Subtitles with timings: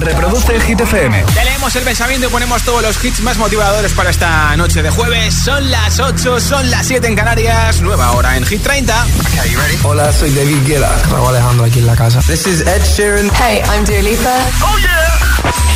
[0.00, 1.24] Reproduce Hit FM.
[1.44, 5.34] Leemos el pensamiento y ponemos todos los hits más motivadores para esta noche de jueves.
[5.34, 7.80] Son las 8, son las 7 en Canarias.
[7.80, 9.06] Nueva hora en Hit 30.
[9.20, 9.76] Okay, you ready?
[9.82, 10.94] Hola, soy David Guetta.
[11.10, 12.20] Raúl Alejandro aquí en la casa.
[12.20, 13.30] This is Ed Sheeran.
[13.34, 14.34] Hey, I'm Dua Lipa.
[14.62, 15.18] ¡Oh, yeah!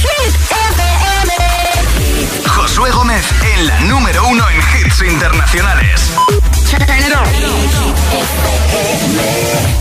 [0.00, 1.32] Hit FM.
[2.48, 6.11] Josué Gómez en la número uno en hits internacionales.
[6.70, 7.12] Turn it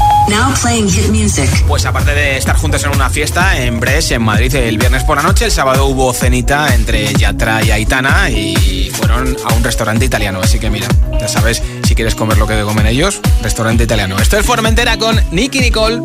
[0.07, 0.10] on.
[0.29, 1.49] Now playing hit music.
[1.67, 5.17] Pues aparte de estar juntos en una fiesta en Bres, en Madrid, el viernes por
[5.17, 10.05] la noche, el sábado hubo cenita entre Yatra y Aitana y fueron a un restaurante
[10.05, 10.39] italiano.
[10.41, 10.87] Así que mira,
[11.19, 14.17] ya sabes, si quieres comer lo que comen ellos, restaurante italiano.
[14.19, 16.01] Esto es Formentera con Nicky Nicole.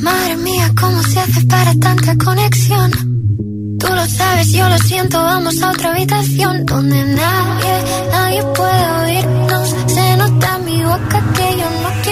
[0.00, 2.90] Madre mía, ¿cómo se hace para tanta conexión?
[3.78, 9.74] Tú lo sabes, yo lo siento, vamos a otra habitación donde nadie, nadie puede oírnos.
[9.86, 12.11] Se nota en mi boca que yo no quiero.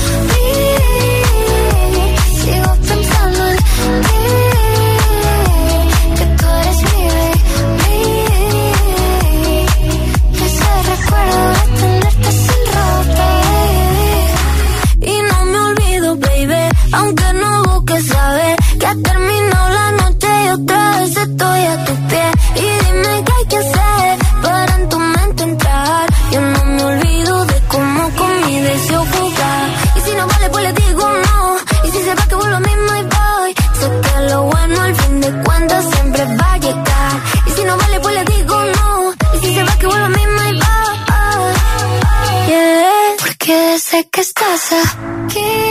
[43.81, 45.70] Sé que estás aquí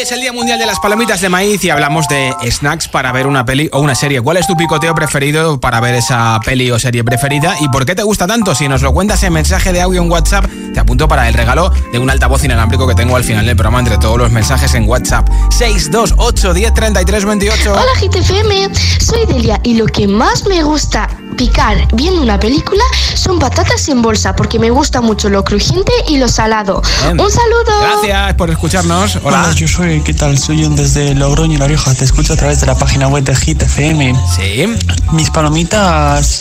[0.00, 3.26] Es el Día Mundial de las Palomitas de Maíz y hablamos de snacks para ver
[3.26, 4.22] una peli o una serie.
[4.22, 7.54] ¿Cuál es tu picoteo preferido para ver esa peli o serie preferida?
[7.60, 8.54] ¿Y por qué te gusta tanto?
[8.54, 11.70] Si nos lo cuentas en mensaje de audio en WhatsApp, te apunto para el regalo
[11.92, 14.88] de un altavoz inalámbrico que tengo al final del programa entre todos los mensajes en
[14.88, 15.28] WhatsApp.
[15.50, 17.72] 628 10 28.
[17.74, 22.84] Hola GTFM, soy Delia y lo que más me gusta picar viendo una película
[23.20, 26.80] son patatas en bolsa porque me gusta mucho lo crujiente y lo salado.
[27.10, 27.80] Un saludo.
[27.82, 29.18] Gracias por escucharnos.
[29.22, 29.52] Hola.
[29.54, 30.38] yo soy, ¿qué tal?
[30.38, 31.94] Soy un desde Logroño, La Rioja.
[31.94, 34.14] Te escucho a través de la página web de Hit FM.
[34.36, 34.64] Sí.
[35.12, 36.40] Mis palomitas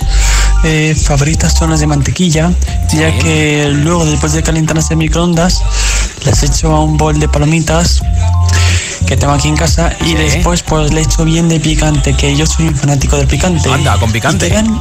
[0.64, 2.52] eh, favoritas son las de mantequilla,
[2.94, 5.62] ya que luego después de calentarlas en microondas,
[6.24, 8.02] las echo a un bol de palomitas
[9.06, 12.46] que tengo aquí en casa y después pues le echo bien de picante, que yo
[12.46, 13.70] soy un fanático del picante.
[13.70, 14.48] Anda, con picante.
[14.48, 14.80] Y quedan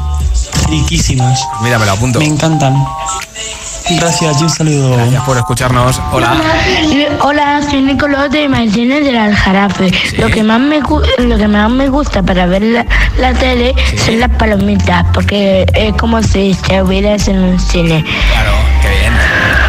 [0.67, 1.47] riquísimas.
[1.63, 2.19] Mira, me lo apunto.
[2.19, 2.75] Me encantan.
[3.91, 4.93] Gracias y un saludo.
[4.93, 6.01] Gracias por escucharnos.
[6.13, 6.37] Hola.
[7.21, 9.91] Hola, soy Nicolás de Martínez del Aljarafe.
[10.19, 12.87] Lo que más me lo que más me gusta para ver la,
[13.19, 13.75] la tele
[14.05, 18.05] son las palomitas, porque es como si estuvieras en un cine.
[18.05, 18.53] Claro,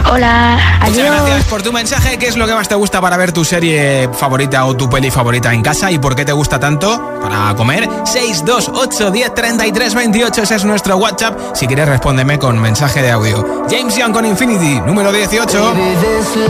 [0.06, 1.16] Hola, Muchas adiós.
[1.16, 2.18] gracias por tu mensaje.
[2.18, 5.12] ¿Qué es lo que más te gusta para ver tu serie favorita o tu peli
[5.12, 5.92] favorita en casa?
[5.92, 7.88] ¿Y por qué te gusta tanto para comer?
[8.06, 10.42] 628 10 33 28.
[10.44, 11.38] Ese es nuestro WhatsApp.
[11.54, 13.66] Si quieres, respóndeme con mensaje de audio.
[13.70, 15.74] James Young con Infinity, número 18.
[15.74, 16.50] Baby, this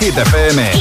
[0.00, 0.79] Hit FM.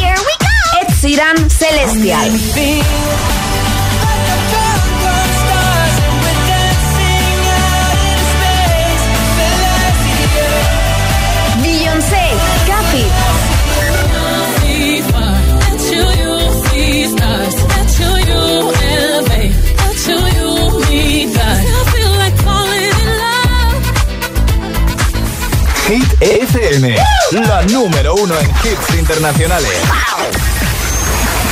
[28.97, 29.69] Internacionales.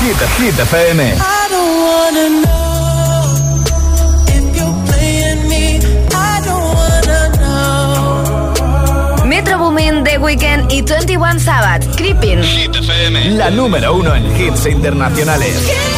[0.02, 1.16] Hit, Hit FM.
[9.26, 12.42] Metro Boomin, The Weeknd y 21 Sabbath, Creeping.
[12.42, 13.32] Hit FM.
[13.32, 15.97] La número uno en hits internacionales.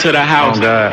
[0.00, 0.90] Me.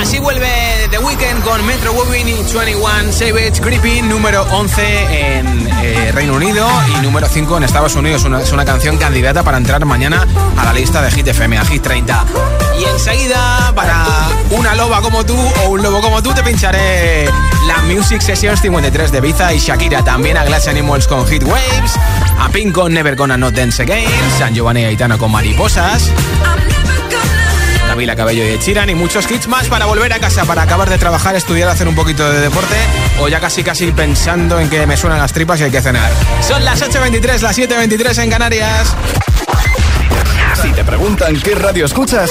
[0.00, 0.48] Así vuelve
[0.90, 6.66] The Weeknd con Metro Boomin y 21 Savage Creepy, número 11 en eh, Reino Unido
[6.98, 8.24] y número 5 en Estados Unidos.
[8.24, 11.64] Una- es una canción candidata para entrar mañana a la lista de Hit FM, a
[11.64, 12.24] Hit 30.
[12.82, 14.04] Y enseguida, para
[14.50, 17.26] una loba como tú o un lobo como tú, te pincharé
[17.68, 20.02] la Music Sessions 53 de Biza y Shakira.
[20.02, 21.92] También a Glass Animals con Hit Waves,
[22.40, 26.10] a Pink con Never Gonna Not Dance Again, San Giovanni Aitana con Mariposas.
[27.86, 30.90] Camila Cabello y Ed Sheeran y muchos hits más para volver a casa, para acabar
[30.90, 32.76] de trabajar, estudiar, hacer un poquito de deporte
[33.20, 36.10] o ya casi casi pensando en que me suenan las tripas y hay que cenar.
[36.40, 38.96] Son las 8.23, las 7.23 en Canarias.
[40.62, 42.30] Si te preguntan qué radio escuchas,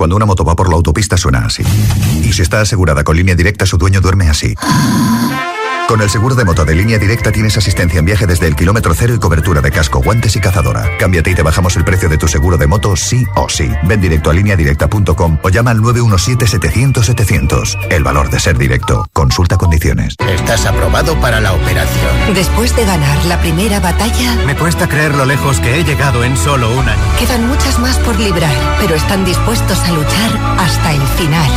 [0.00, 1.62] Cuando una moto va por la autopista suena así.
[2.22, 4.54] Y si está asegurada con línea directa, su dueño duerme así.
[5.90, 8.94] Con el seguro de moto de línea directa tienes asistencia en viaje desde el kilómetro
[8.94, 10.88] cero y cobertura de casco, guantes y cazadora.
[11.00, 13.68] Cámbiate y te bajamos el precio de tu seguro de moto sí o sí.
[13.82, 17.88] Ven directo a lineadirecta.com o llama al 917-700-700.
[17.90, 19.04] El valor de ser directo.
[19.12, 20.14] Consulta condiciones.
[20.20, 22.34] Estás aprobado para la operación.
[22.34, 26.36] Después de ganar la primera batalla, Me cuesta creer lo lejos que he llegado en
[26.36, 27.02] solo un año.
[27.18, 31.50] quedan muchas más por librar, pero están dispuestos a luchar hasta el final.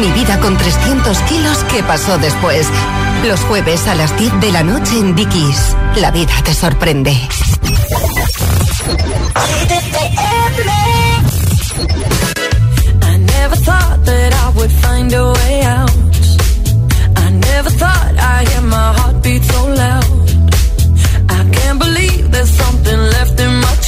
[0.00, 2.68] Mi vida con 300 kilos, ¿qué pasó después?
[3.26, 5.76] Los jueves a las 10 de la noche en Dickies.
[5.96, 7.16] La vida te sorprende.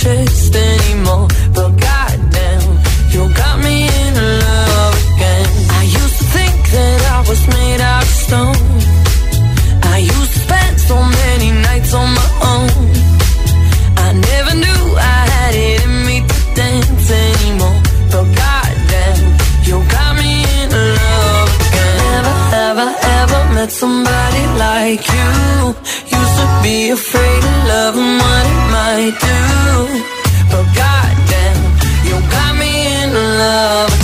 [0.00, 1.28] Chest anymore.
[8.30, 8.54] Stone.
[9.94, 12.86] I used to spend so many nights on my own.
[14.06, 14.82] I never knew
[15.16, 17.80] I had it in me to dance anymore.
[18.12, 19.20] But goddamn,
[19.68, 20.68] you got me in
[21.00, 21.96] love again.
[22.14, 22.88] Never, ever,
[23.18, 25.30] ever met somebody like you.
[26.18, 29.40] Used to be afraid of love and what it might do.
[30.52, 31.58] But goddamn,
[32.08, 33.10] you got me in
[33.42, 33.99] love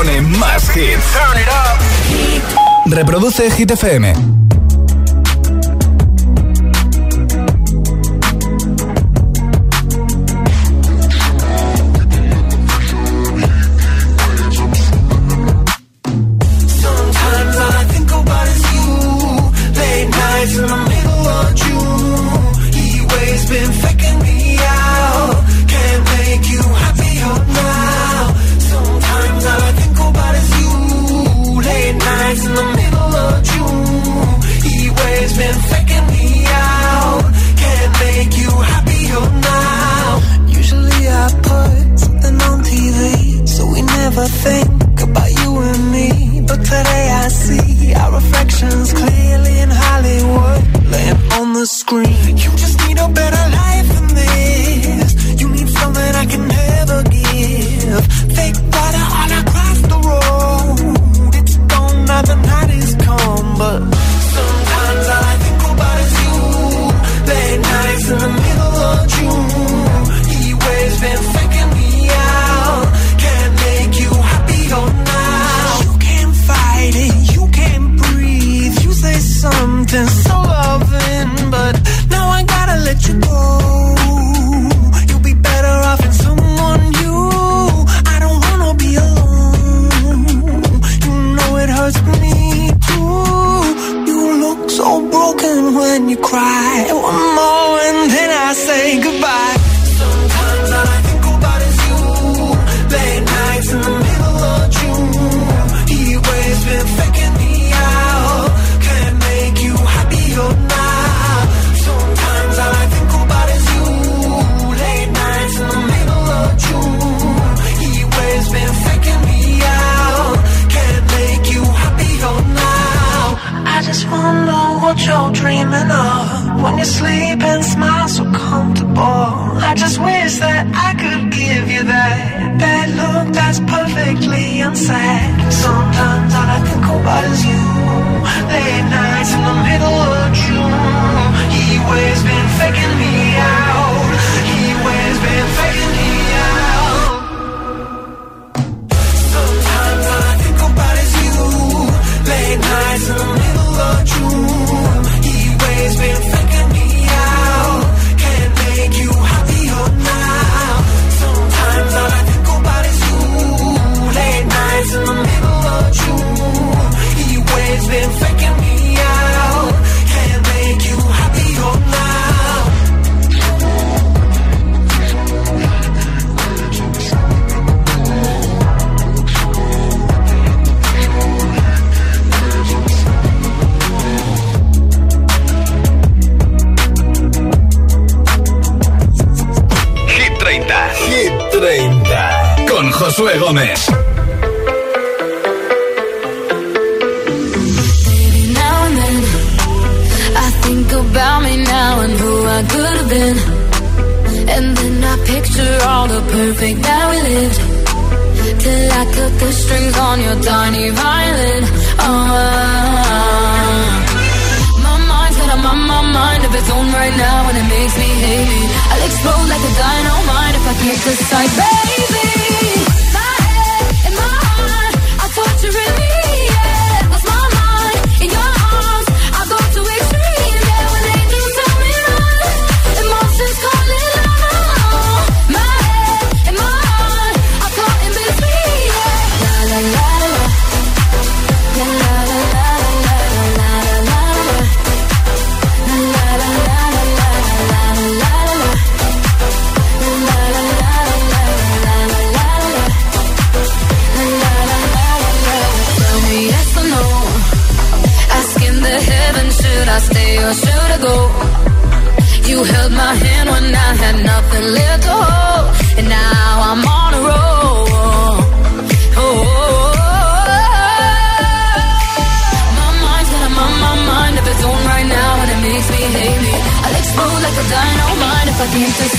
[0.00, 1.14] pone más hits.
[2.86, 4.39] Reproduce Hit FM.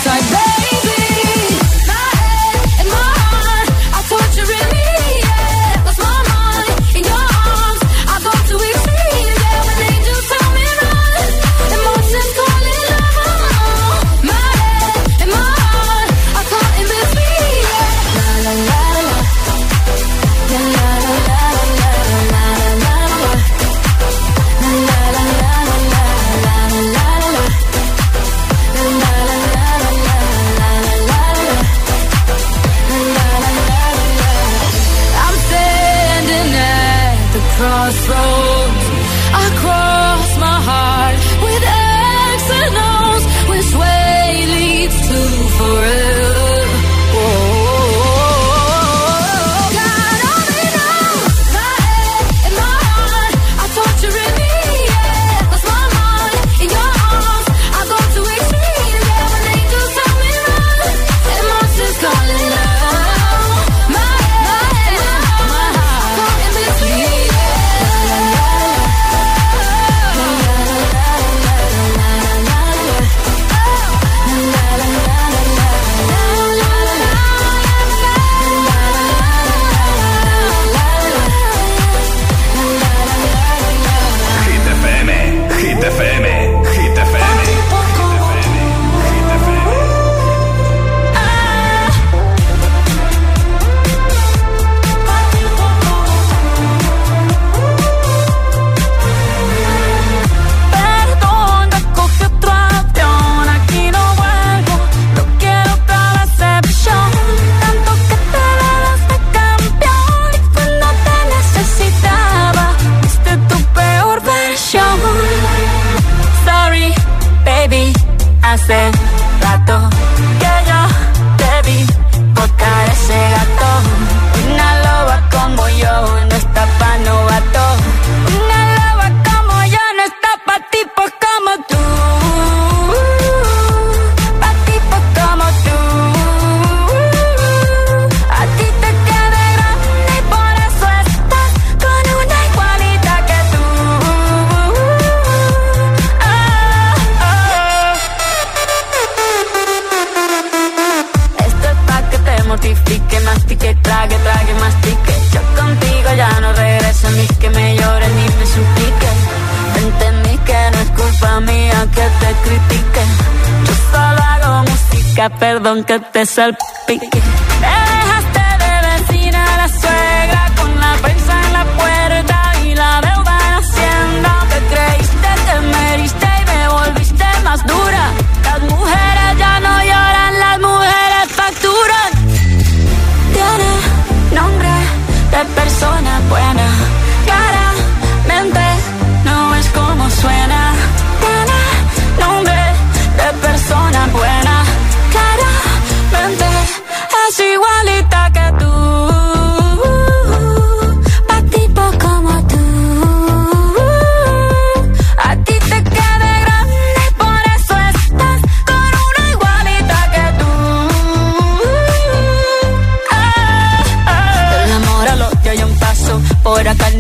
[0.06, 0.41] Like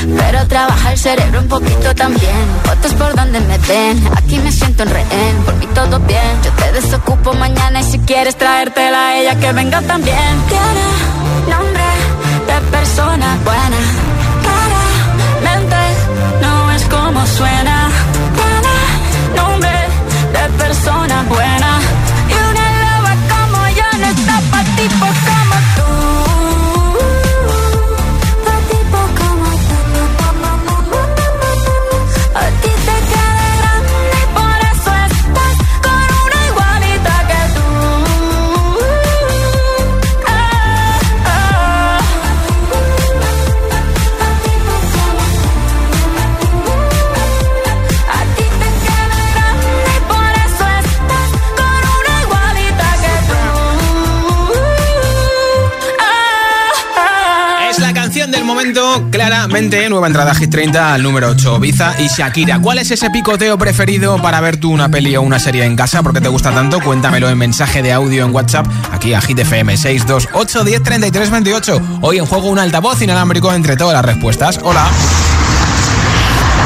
[0.00, 2.46] Pero trabaja el cerebro un poquito también.
[2.64, 4.02] Fotos por donde me ven.
[4.16, 5.36] Aquí me siento en rehén.
[5.44, 6.42] Por mí todo bien.
[6.44, 10.32] Yo te desocupo mañana y si quieres traértela a ella que venga también.
[10.48, 11.84] Tiene nombre
[12.48, 13.76] de persona buena.
[14.42, 15.76] Claramente
[16.40, 17.88] no es como suena.
[18.38, 19.78] Tiene nombre
[20.32, 21.80] de persona buena.
[22.28, 25.41] Y una loba como yo no está pa' tipos
[58.80, 62.58] momento, claramente, nueva entrada Hit 30 al número 8, Biza y Shakira.
[62.60, 66.02] ¿Cuál es ese picoteo preferido para ver tú una peli o una serie en casa?
[66.02, 66.80] ¿Por qué te gusta tanto?
[66.80, 71.82] Cuéntamelo en mensaje de audio en WhatsApp, aquí a Hit FM 628 10 33 28.
[72.00, 74.58] Hoy en juego un altavoz inalámbrico entre todas las respuestas.
[74.62, 74.86] Hola.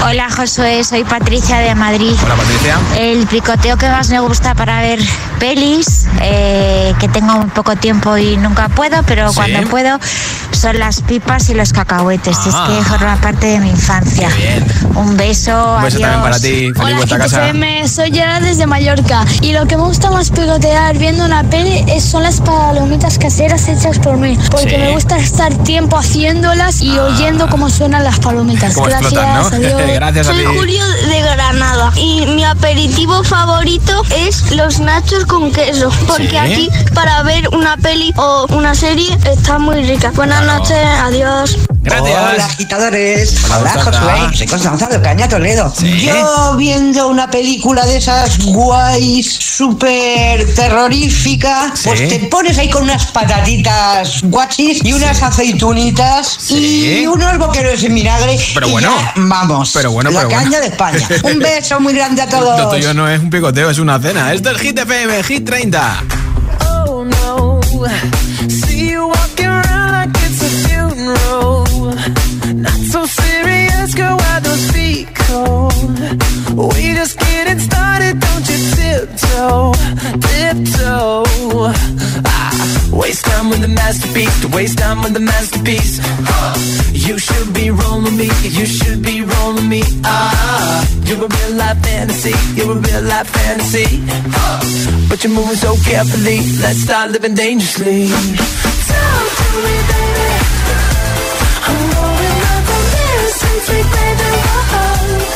[0.09, 2.13] Hola Josué, soy Patricia de Madrid.
[2.25, 2.79] Hola Patricia.
[2.97, 5.01] El picoteo que más me gusta para ver
[5.41, 9.35] pelis, eh, que tengo muy poco tiempo y nunca puedo, pero Sí.
[9.35, 9.99] cuando puedo
[10.57, 12.37] son las pipas y los cacahuetes.
[12.53, 12.69] Ah.
[12.69, 14.29] Es que forma parte de mi infancia.
[14.95, 16.01] Un beso, Un beso adiós.
[16.01, 16.73] también para ti.
[16.75, 17.41] Feliz Hola, casa.
[17.47, 21.85] GTFM, soy Gerard desde Mallorca y lo que me gusta más picotear viendo una peli
[21.89, 24.75] es, son las palomitas caseras hechas por mí, porque Sí.
[24.77, 24.79] Ah.
[24.79, 28.75] me gusta estar tiempo haciéndolas y oyendo cómo suenan las palomitas.
[28.75, 29.47] Cómo Gracias, explotan, ¿no?
[29.77, 29.91] adiós.
[29.95, 30.57] Gracias a Soy ti.
[30.57, 36.37] Julio de Granada y mi aperitivo favorito es los nachos con queso, porque Sí.
[36.37, 40.11] aquí para ver una peli o una serie está muy rica.
[40.15, 41.57] Buenas noches, adiós.
[41.83, 42.17] Gracias.
[42.19, 43.45] Hola, agitadores.
[43.47, 43.83] Hola, Hola.
[43.85, 44.37] Josué.
[44.39, 45.73] Soy Constanza de Caña Toledo.
[45.77, 46.01] Sí.
[46.07, 51.83] Yo viendo una película de esas guays, súper terrorífica, Sí.
[51.89, 57.01] pues te pones ahí con unas patatitas guachis y unas aceitunitas Sí.
[57.03, 58.39] y unos boqueros en vinagre.
[58.55, 58.93] Pero y bueno.
[58.97, 59.71] ya vamos.
[59.73, 60.61] Pero bueno, La pero caña bueno.
[60.63, 61.09] de España.
[61.25, 62.71] Un beso muy grande a Lo todos.
[62.75, 64.33] tuyo no es un picoteo, es una cena.
[64.33, 66.03] Esto es Hit FM, Hit 30.
[66.89, 67.61] Oh no.
[68.49, 69.56] See you walking
[73.07, 75.73] serious, girl, why those feet cold?
[76.57, 79.73] We just getting started, don't you tiptoe,
[80.27, 81.25] tiptoe.
[82.25, 82.51] Ah,
[82.93, 86.01] waste time with the masterpiece, to waste time with the masterpiece.
[86.03, 86.55] Uh,
[86.93, 89.83] you should be rolling me, you should be rolling me.
[90.05, 94.03] Ah, you're a real life fantasy, you're a real life fantasy.
[94.35, 94.61] Uh,
[95.09, 98.09] but you're moving so carefully, let's start living dangerously.
[98.09, 100.29] Talk to me, baby.
[101.69, 102.06] I'm
[103.59, 105.36] going up on this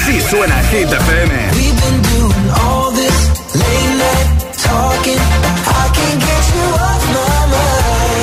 [0.00, 1.50] Así suena Hit FM.
[1.52, 3.28] We've been doing all this
[4.56, 5.18] talking.
[5.18, 5.90] I
[6.54, 6.66] you.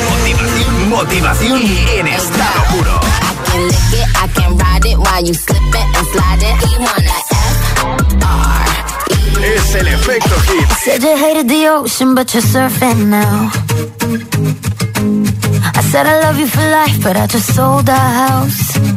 [0.09, 1.61] Motivación, motivación
[1.99, 2.99] en estado puro.
[2.99, 5.33] I can lick it, I can ride it while you
[5.75, 6.07] it and
[6.41, 6.55] it.
[9.39, 10.67] E es el efecto hit.
[10.83, 13.51] Said you hated the ocean, but you're surfing now.
[15.75, 18.96] I said I love you for life, but I just sold our house.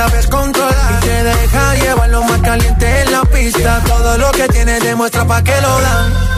[0.00, 3.82] Y te deja llevar lo más caliente en la pista.
[3.84, 6.37] Todo lo que tienes demuestra pa' que lo dan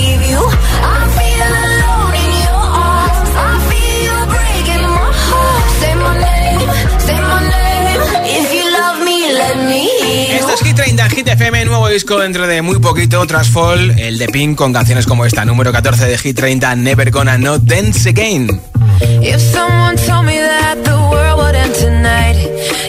[11.01, 15.07] a Hit FM, nuevo disco dentro de muy poquito, Transfall, el de Pink con canciones
[15.07, 18.61] como esta, número 14 de Hit 30, Never Gonna Not Dance Again.
[19.21, 22.37] If someone told me that the world would end tonight,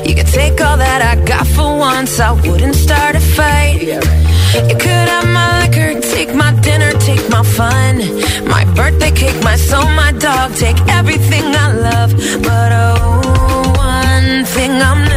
[0.04, 3.80] you could take all that I got for once, I wouldn't start a fight.
[3.82, 7.98] You could have my liquor, take my dinner, take my fun,
[8.46, 14.72] my birthday cake, my soul, my dog, take everything I love, but oh, one thing
[14.72, 15.11] I'm not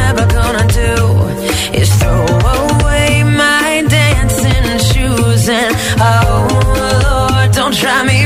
[5.98, 8.25] Oh Lord, don't try me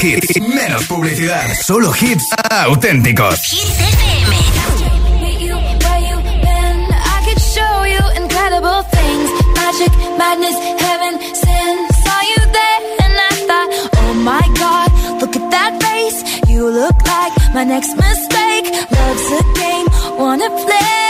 [0.00, 2.24] Hits, menos publicidad, solo hits
[2.66, 3.40] auténticos.
[3.52, 4.10] Hits FM.
[8.16, 11.74] incredible things, magic, madness, heaven, sin.
[12.04, 13.70] Saw you there, and I thought,
[14.00, 14.90] oh my god,
[15.20, 16.48] look at that face.
[16.48, 18.66] You look like my next mistake.
[18.90, 19.86] Love's a game,
[20.18, 21.09] wanna play.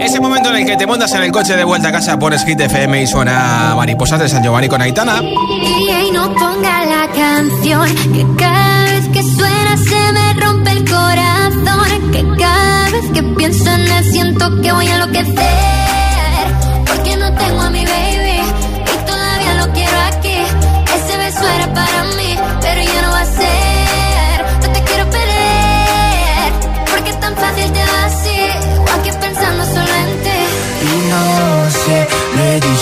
[0.00, 2.44] Ese momento en el que te montas en el coche de vuelta a casa, pones
[2.44, 5.22] Hit FM y suena Mariposas de San Giovanni con Aitana.
[5.22, 12.10] Y no ponga la canción, que cada vez que suena se me rompe el corazón.
[12.10, 15.34] Que cada vez que pienso en él siento que voy a enloquecer.
[16.86, 17.83] Porque no tengo a mi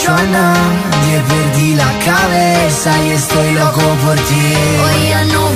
[0.08, 4.54] no he dicho a nadie, perdí la cabeza y estoy loco por ti.
[4.82, 5.51] Hoy ya no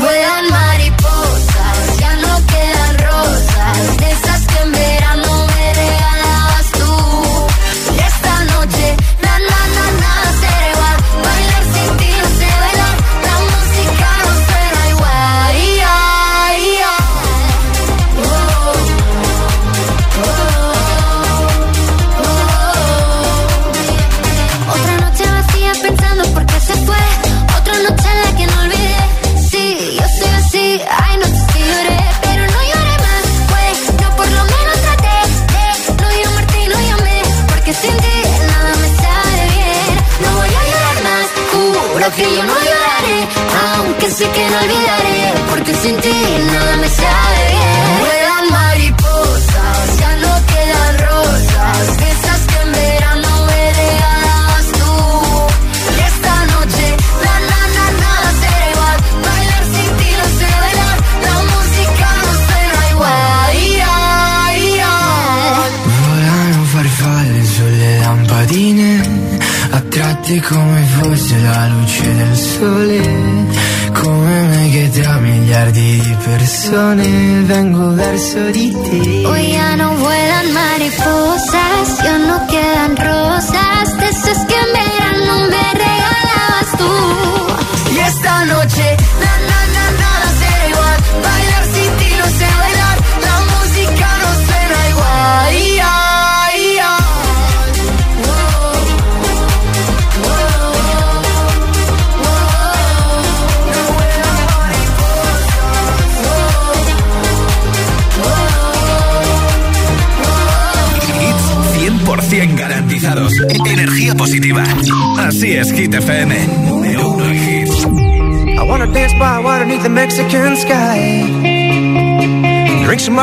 [78.36, 78.75] so deep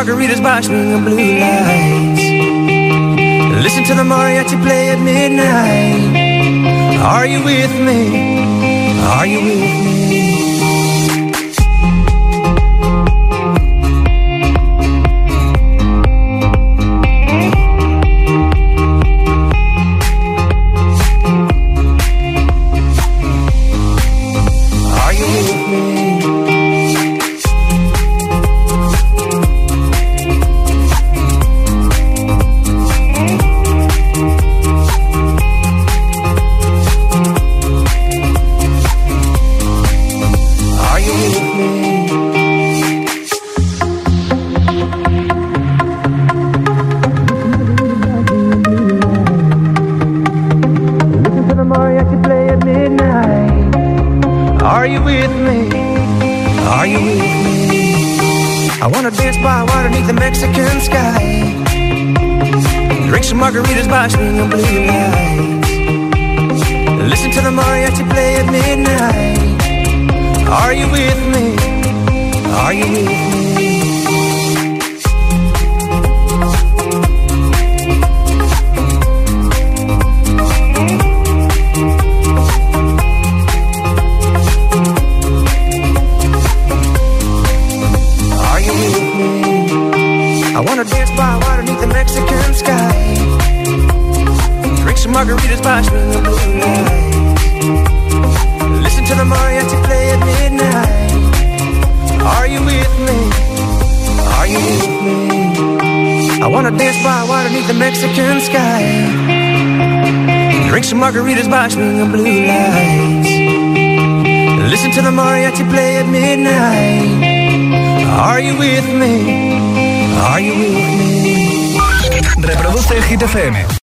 [0.04, 2.24] margaritas by the blue lights.
[3.64, 6.99] Listen to the mariachi play at midnight.
[6.99, 8.01] Are you with me?
[8.99, 10.12] Are you with me?